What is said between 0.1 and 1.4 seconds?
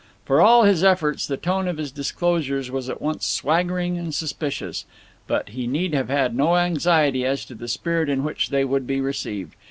For all his efforts, the